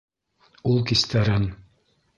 [0.71, 1.49] Ул кистәрен.